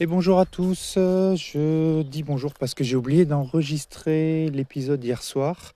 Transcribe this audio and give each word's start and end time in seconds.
Et 0.00 0.06
bonjour 0.06 0.40
à 0.40 0.44
tous, 0.44 0.94
je 0.96 2.02
dis 2.02 2.24
bonjour 2.24 2.52
parce 2.54 2.74
que 2.74 2.82
j'ai 2.82 2.96
oublié 2.96 3.26
d'enregistrer 3.26 4.50
l'épisode 4.50 5.04
hier 5.04 5.22
soir. 5.22 5.72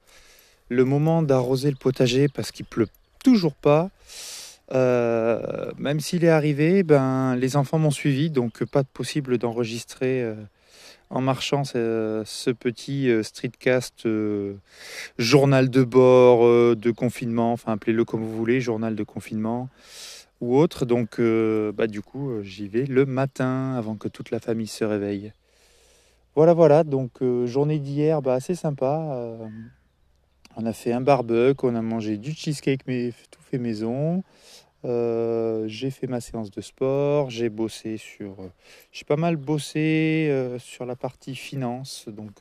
Le 0.69 0.85
moment 0.85 1.23
d'arroser 1.23 1.71
le 1.71 1.77
potager 1.77 2.27
parce 2.27 2.51
qu'il 2.51 2.67
pleut 2.67 2.89
toujours 3.23 3.55
pas. 3.55 3.91
Euh, 4.75 5.71
même 5.79 6.01
s'il 6.01 6.25
est 6.25 6.31
arrivé, 6.31 6.83
ben, 6.83 7.37
les 7.37 7.55
enfants 7.55 7.79
m'ont 7.79 7.93
suivi, 7.93 8.29
donc 8.29 8.65
pas 8.65 8.83
possible 8.83 9.39
d'enregistrer 9.39 10.21
euh, 10.25 10.35
en 11.11 11.21
marchant 11.21 11.63
ce, 11.63 12.51
petit 12.51 13.09
euh, 13.11 13.23
streetcast 13.23 14.09
journal 15.17 15.71
de 15.71 15.85
bord, 15.85 16.45
de 16.75 16.91
confinement, 16.91 17.53
enfin 17.53 17.75
appelez-le 17.75 18.05
comme 18.05 18.25
vous 18.25 18.37
voulez, 18.37 18.61
journal 18.61 18.97
de 18.97 19.05
confinement 19.05 19.69
ou 20.41 20.57
autre. 20.57 20.87
Donc 20.87 21.21
bah, 21.21 21.87
du 21.87 22.03
coup 22.03 22.43
j'y 22.43 22.69
vais 22.69 22.85
le 22.85 23.07
matin 23.07 23.75
avant 23.77 23.97
que 23.97 24.09
toute 24.09 24.31
la 24.31 24.41
famille 24.41 24.67
se 24.67 24.85
réveille. 24.85 25.33
Voilà 26.35 26.55
voilà, 26.55 26.85
donc 26.85 27.23
journée 27.45 27.79
d'hier 27.79 28.23
bah, 28.23 28.35
assez 28.35 28.55
sympa. 28.55 29.39
on 30.57 30.67
a 30.67 30.73
fait 30.73 30.93
un 30.93 31.01
barbecue, 31.01 31.67
on 31.67 31.75
a 31.75 31.83
mangé 31.83 32.17
du 32.17 32.33
cheesecake 32.33 32.87
mais 32.87 33.13
tout 33.31 33.43
fait 33.43 33.59
maison. 33.59 34.23
Euh, 34.85 35.67
j'ai 35.67 35.91
fait 35.91 36.07
ma 36.07 36.21
séance 36.21 36.51
de 36.51 36.61
sport, 36.61 37.31
j'ai 37.31 37.49
bossé 37.49 37.97
sur, 37.97 38.41
euh, 38.41 38.53
j'ai 38.93 39.05
pas 39.05 39.17
mal 39.17 39.37
bossé 39.37 40.29
euh, 40.31 40.59
sur 40.61 40.87
la 40.87 40.95
partie 40.95 41.35
finance, 41.35 42.09
donc 42.09 42.33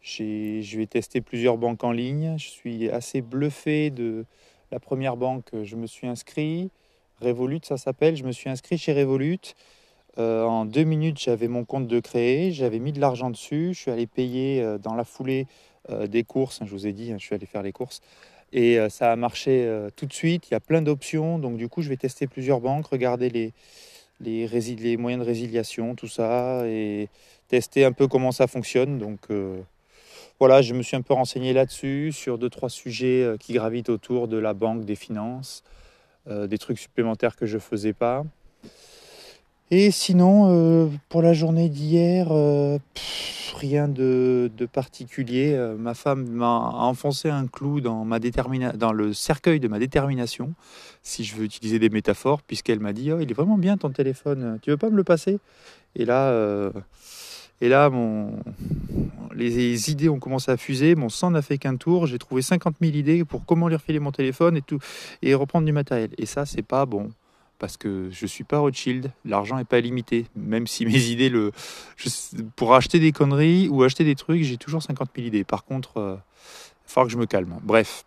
je 0.00 0.76
vais 0.76 0.86
tester 0.86 1.20
plusieurs 1.20 1.56
banques 1.58 1.84
en 1.84 1.92
ligne. 1.92 2.36
Je 2.38 2.48
suis 2.48 2.90
assez 2.90 3.20
bluffé 3.20 3.90
de 3.90 4.24
la 4.72 4.80
première 4.80 5.16
banque. 5.16 5.50
Je 5.62 5.76
me 5.76 5.86
suis 5.86 6.06
inscrit, 6.06 6.70
Revolut, 7.20 7.60
ça 7.62 7.76
s'appelle. 7.76 8.16
Je 8.16 8.24
me 8.24 8.32
suis 8.32 8.50
inscrit 8.50 8.78
chez 8.78 8.92
Revolut. 8.92 9.54
en 10.16 10.64
deux 10.64 10.84
minutes, 10.84 11.18
j'avais 11.18 11.48
mon 11.48 11.64
compte 11.64 11.86
de 11.86 12.00
créer, 12.00 12.52
j'avais 12.52 12.78
mis 12.78 12.92
de 12.92 13.00
l'argent 13.00 13.30
dessus, 13.30 13.74
je 13.74 13.80
suis 13.80 13.90
allé 13.90 14.06
payer 14.06 14.64
dans 14.82 14.94
la 14.94 15.04
foulée 15.04 15.46
des 15.88 16.24
courses. 16.24 16.60
Je 16.64 16.70
vous 16.70 16.86
ai 16.86 16.92
dit, 16.92 17.12
hein, 17.12 17.16
je 17.18 17.24
suis 17.24 17.34
allé 17.34 17.46
faire 17.46 17.62
les 17.62 17.72
courses. 17.72 18.00
Et 18.52 18.78
euh, 18.78 18.88
ça 18.88 19.12
a 19.12 19.16
marché 19.16 19.64
euh, 19.66 19.90
tout 19.94 20.06
de 20.06 20.12
suite. 20.12 20.48
Il 20.48 20.52
y 20.52 20.56
a 20.56 20.60
plein 20.60 20.82
d'options. 20.82 21.38
Donc 21.38 21.56
du 21.56 21.68
coup, 21.68 21.82
je 21.82 21.88
vais 21.88 21.96
tester 21.96 22.26
plusieurs 22.26 22.60
banques, 22.60 22.86
regarder 22.86 23.28
les, 23.28 23.52
les, 24.20 24.96
moyens 24.96 25.22
de 25.22 25.26
résiliation, 25.26 25.94
tout 25.94 26.08
ça, 26.08 26.66
et 26.66 27.08
tester 27.48 27.84
un 27.84 27.92
peu 27.92 28.08
comment 28.08 28.32
ça 28.32 28.46
fonctionne. 28.46 28.98
Donc 28.98 29.18
euh, 29.30 29.60
voilà, 30.38 30.62
je 30.62 30.74
me 30.74 30.82
suis 30.82 30.96
un 30.96 31.02
peu 31.02 31.14
renseigné 31.14 31.52
là-dessus, 31.52 32.12
sur 32.12 32.38
deux, 32.38 32.50
trois 32.50 32.68
sujets 32.68 33.36
qui 33.40 33.54
gravitent 33.54 33.88
autour 33.88 34.28
de 34.28 34.36
la 34.36 34.54
banque, 34.54 34.84
des 34.84 34.96
finances, 34.96 35.62
des 36.28 36.58
trucs 36.58 36.78
supplémentaires 36.78 37.36
que 37.36 37.46
je 37.46 37.58
faisais 37.58 37.92
pas. 37.92 38.24
Et 39.70 39.90
sinon, 39.90 40.90
pour 41.08 41.22
la 41.22 41.32
journée 41.32 41.68
d'hier, 41.68 42.30
rien 43.56 43.88
de, 43.88 44.50
particulier. 44.72 45.54
Euh, 45.54 45.76
ma 45.76 45.94
femme 45.94 46.26
m'a 46.28 46.58
enfoncé 46.58 47.30
un 47.30 47.46
clou 47.46 47.80
dans, 47.80 48.06
dans 48.06 48.92
le 48.92 49.12
cercueil 49.12 49.60
de 49.60 49.68
ma 49.68 49.78
détermination, 49.78 50.54
si 51.02 51.24
je 51.24 51.34
veux 51.36 51.44
utiliser 51.44 51.78
des 51.78 51.88
métaphores, 51.88 52.42
puisqu'elle 52.42 52.80
m'a 52.80 52.92
dit 52.92 53.12
oh, 53.12 53.18
il 53.20 53.30
est 53.30 53.34
vraiment 53.34 53.58
bien 53.58 53.76
ton 53.76 53.90
téléphone, 53.90 54.58
tu 54.62 54.70
veux 54.70 54.76
pas 54.76 54.90
me 54.90 54.96
le 54.96 55.04
passer? 55.04 55.38
Et 55.94 56.04
là, 56.04 56.28
euh, 56.28 56.70
et 57.60 57.68
là 57.68 57.90
mon... 57.90 58.32
les 59.36 59.90
idées 59.90 60.08
ont 60.08 60.18
commencé 60.18 60.50
à 60.50 60.56
fuser, 60.56 60.94
mon 60.94 61.08
sang 61.08 61.30
n'a 61.30 61.42
fait 61.42 61.58
qu'un 61.58 61.76
tour, 61.76 62.06
j'ai 62.06 62.18
trouvé 62.18 62.42
50 62.42 62.76
000 62.80 62.94
idées 62.94 63.24
pour 63.24 63.44
comment 63.44 63.68
lui 63.68 63.76
refiler 63.76 64.00
mon 64.00 64.12
téléphone 64.12 64.56
et 64.56 64.62
tout, 64.62 64.78
et 65.22 65.34
reprendre 65.34 65.66
du 65.66 65.72
matériel. 65.72 66.10
Et 66.18 66.26
ça, 66.26 66.46
c'est 66.46 66.62
pas 66.62 66.86
bon 66.86 67.10
parce 67.58 67.76
que 67.76 68.08
je 68.10 68.26
suis 68.26 68.44
pas 68.44 68.58
Rothschild, 68.58 69.10
l'argent 69.24 69.56
n'est 69.56 69.64
pas 69.64 69.80
limité. 69.80 70.26
Même 70.36 70.66
si 70.66 70.86
mes 70.86 71.06
idées, 71.06 71.28
le, 71.28 71.52
pour 72.54 72.74
acheter 72.74 72.98
des 72.98 73.12
conneries 73.12 73.68
ou 73.68 73.82
acheter 73.82 74.04
des 74.04 74.14
trucs, 74.14 74.42
j'ai 74.42 74.56
toujours 74.56 74.82
50 74.82 75.10
000 75.14 75.28
idées. 75.28 75.44
Par 75.44 75.64
contre, 75.64 75.92
il 75.96 76.02
euh, 76.02 76.14
va 76.14 76.22
falloir 76.86 77.06
que 77.06 77.12
je 77.12 77.18
me 77.18 77.26
calme. 77.26 77.58
Bref, 77.62 78.04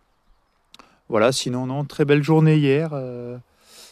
voilà. 1.08 1.32
Sinon, 1.32 1.66
non, 1.66 1.86
très 1.86 2.06
belle 2.06 2.24
journée 2.24 2.58
hier, 2.58 2.92
euh, 2.94 3.38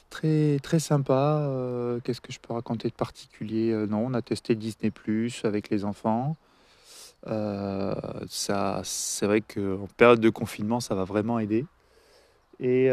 très 0.09 0.59
très 0.61 0.79
sympa. 0.79 1.39
Euh, 1.41 1.99
qu'est-ce 2.03 2.21
que 2.21 2.31
je 2.31 2.39
peux 2.39 2.53
raconter 2.53 2.89
de 2.89 2.93
particulier? 2.93 3.73
Non, 3.89 4.05
on 4.05 4.13
a 4.13 4.21
testé 4.21 4.55
Disney 4.55 4.91
Plus 4.91 5.43
avec 5.43 5.69
les 5.69 5.85
enfants. 5.85 6.35
Ça, 7.27 8.81
c'est 8.83 9.25
vrai 9.25 9.41
qu'en 9.41 9.87
période 9.97 10.19
de 10.19 10.29
confinement, 10.29 10.79
ça 10.79 10.95
va 10.95 11.03
vraiment 11.03 11.39
aider. 11.39 11.65
Et 12.59 12.89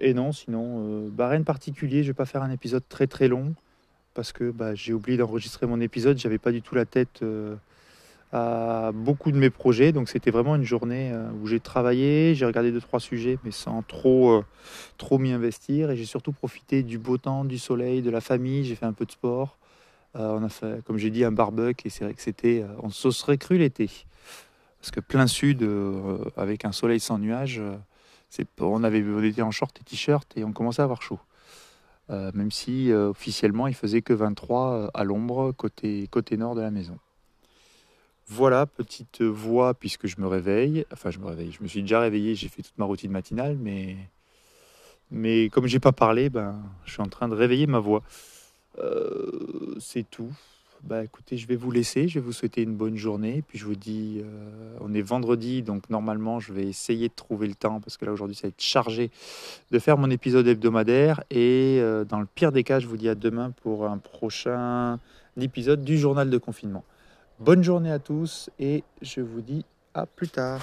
et 0.00 0.14
non, 0.14 0.32
sinon, 0.32 0.84
euh, 0.84 1.08
bah, 1.10 1.28
rien 1.28 1.40
de 1.40 1.44
particulier. 1.44 2.02
Je 2.02 2.08
vais 2.08 2.14
pas 2.14 2.26
faire 2.26 2.42
un 2.42 2.50
épisode 2.50 2.82
très 2.88 3.06
très 3.06 3.28
long 3.28 3.54
parce 4.14 4.32
que 4.32 4.50
bah, 4.50 4.74
j'ai 4.74 4.92
oublié 4.92 5.18
d'enregistrer 5.18 5.66
mon 5.66 5.80
épisode. 5.80 6.18
J'avais 6.18 6.38
pas 6.38 6.52
du 6.52 6.62
tout 6.62 6.74
la 6.74 6.84
tête 6.84 7.20
euh, 7.22 7.56
à 8.32 8.92
beaucoup 8.94 9.32
de 9.32 9.36
mes 9.36 9.50
projets. 9.50 9.92
Donc 9.92 10.08
c'était 10.08 10.30
vraiment 10.30 10.54
une 10.54 10.64
journée 10.64 11.10
euh, 11.12 11.28
où 11.42 11.46
j'ai 11.48 11.58
travaillé, 11.58 12.34
j'ai 12.36 12.46
regardé 12.46 12.70
deux 12.70 12.80
trois 12.80 13.00
sujets, 13.00 13.38
mais 13.44 13.50
sans 13.50 13.82
trop 13.82 14.44
trop 14.98 15.18
m'y 15.18 15.32
investir. 15.32 15.90
Et 15.90 15.96
j'ai 15.96 16.04
surtout 16.04 16.32
profité 16.32 16.84
du 16.84 16.98
beau 16.98 17.18
temps, 17.18 17.44
du 17.44 17.58
soleil, 17.58 18.00
de 18.00 18.10
la 18.10 18.20
famille. 18.20 18.64
J'ai 18.64 18.76
fait 18.76 18.86
un 18.86 18.92
peu 18.92 19.04
de 19.04 19.12
sport. 19.12 19.58
On 20.14 20.42
a 20.42 20.48
fait, 20.48 20.82
comme 20.84 20.98
j'ai 20.98 21.10
dit, 21.10 21.24
un 21.24 21.32
barbecue 21.32 21.86
et 21.86 21.90
c'est 21.90 22.04
vrai 22.04 22.14
que 22.14 22.22
c'était, 22.22 22.64
on 22.82 22.90
se 22.90 23.10
serait 23.10 23.38
cru 23.38 23.58
l'été 23.58 23.90
parce 24.80 24.90
que 24.90 25.00
plein 25.00 25.26
sud 25.26 25.68
avec 26.36 26.64
un 26.64 26.72
soleil 26.72 27.00
sans 27.00 27.18
nuages 27.18 27.60
on, 28.60 28.84
avait, 28.84 29.02
on 29.02 29.22
était 29.22 29.42
en 29.42 29.50
short 29.50 29.78
et 29.80 29.84
t-shirt 29.84 30.36
et 30.36 30.44
on 30.44 30.52
commençait 30.52 30.82
à 30.82 30.84
avoir 30.84 31.02
chaud. 31.02 31.20
Euh, 32.10 32.30
même 32.34 32.50
si 32.50 32.90
euh, 32.90 33.10
officiellement 33.10 33.66
il 33.66 33.74
faisait 33.74 34.00
que 34.00 34.14
23 34.14 34.72
euh, 34.72 34.88
à 34.94 35.04
l'ombre 35.04 35.52
côté, 35.52 36.06
côté 36.10 36.36
nord 36.36 36.54
de 36.54 36.62
la 36.62 36.70
maison. 36.70 36.98
Voilà, 38.26 38.66
petite 38.66 39.22
voix 39.22 39.74
puisque 39.74 40.06
je 40.06 40.20
me 40.20 40.26
réveille. 40.26 40.84
Enfin, 40.92 41.10
je 41.10 41.18
me 41.18 41.26
réveille. 41.26 41.52
Je 41.52 41.62
me 41.62 41.68
suis 41.68 41.80
déjà 41.82 42.00
réveillé, 42.00 42.34
j'ai 42.34 42.48
fait 42.48 42.62
toute 42.62 42.76
ma 42.76 42.84
routine 42.84 43.10
matinale, 43.10 43.56
mais, 43.58 43.96
mais 45.10 45.48
comme 45.48 45.66
j'ai 45.66 45.80
pas 45.80 45.92
parlé, 45.92 46.28
ben, 46.28 46.62
je 46.84 46.92
suis 46.92 47.02
en 47.02 47.08
train 47.08 47.28
de 47.28 47.34
réveiller 47.34 47.66
ma 47.66 47.78
voix. 47.78 48.02
C'est 49.80 50.08
tout. 50.10 50.32
Bah 50.84 51.02
écoutez, 51.02 51.36
je 51.36 51.46
vais 51.46 51.56
vous 51.56 51.70
laisser, 51.70 52.06
je 52.06 52.14
vais 52.14 52.24
vous 52.24 52.32
souhaiter 52.32 52.62
une 52.62 52.76
bonne 52.76 52.96
journée. 52.96 53.42
Puis 53.46 53.58
je 53.58 53.64
vous 53.64 53.74
dis, 53.74 54.20
euh, 54.22 54.76
on 54.80 54.94
est 54.94 55.02
vendredi, 55.02 55.62
donc 55.62 55.90
normalement 55.90 56.38
je 56.38 56.52
vais 56.52 56.66
essayer 56.66 57.08
de 57.08 57.14
trouver 57.14 57.48
le 57.48 57.54
temps, 57.54 57.80
parce 57.80 57.96
que 57.96 58.04
là 58.04 58.12
aujourd'hui 58.12 58.36
ça 58.36 58.42
va 58.42 58.48
être 58.48 58.62
chargé 58.62 59.10
de 59.70 59.78
faire 59.78 59.98
mon 59.98 60.10
épisode 60.10 60.46
hebdomadaire. 60.46 61.22
Et 61.30 61.78
euh, 61.80 62.04
dans 62.04 62.20
le 62.20 62.26
pire 62.26 62.52
des 62.52 62.62
cas, 62.62 62.78
je 62.78 62.86
vous 62.86 62.96
dis 62.96 63.08
à 63.08 63.14
demain 63.14 63.52
pour 63.62 63.86
un 63.86 63.98
prochain 63.98 65.00
épisode 65.40 65.84
du 65.84 65.98
journal 65.98 66.30
de 66.30 66.38
confinement. 66.38 66.84
Bonne 67.40 67.62
journée 67.62 67.92
à 67.92 67.98
tous 67.98 68.50
et 68.58 68.84
je 69.02 69.20
vous 69.20 69.40
dis 69.40 69.64
à 69.94 70.06
plus 70.06 70.28
tard. 70.28 70.60